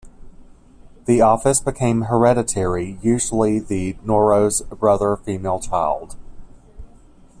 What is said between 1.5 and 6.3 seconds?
became hereditary, usually of the noro's brother female child.